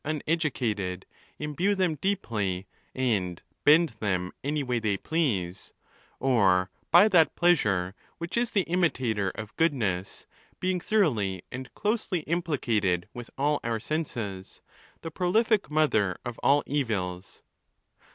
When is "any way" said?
4.43-4.79